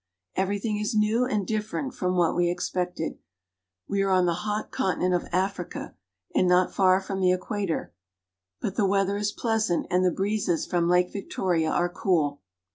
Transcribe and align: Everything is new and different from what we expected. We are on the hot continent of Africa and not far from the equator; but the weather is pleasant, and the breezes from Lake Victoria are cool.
Everything 0.35 0.77
is 0.77 0.95
new 0.95 1.25
and 1.25 1.45
different 1.45 1.93
from 1.93 2.15
what 2.15 2.35
we 2.35 2.49
expected. 2.49 3.19
We 3.87 4.01
are 4.01 4.09
on 4.09 4.25
the 4.25 4.33
hot 4.33 4.71
continent 4.71 5.13
of 5.13 5.29
Africa 5.31 5.93
and 6.33 6.47
not 6.47 6.73
far 6.73 6.99
from 6.99 7.19
the 7.21 7.31
equator; 7.31 7.93
but 8.59 8.77
the 8.77 8.87
weather 8.87 9.17
is 9.17 9.31
pleasant, 9.31 9.85
and 9.91 10.03
the 10.03 10.09
breezes 10.09 10.65
from 10.65 10.89
Lake 10.89 11.13
Victoria 11.13 11.69
are 11.69 11.87
cool. 11.87 12.41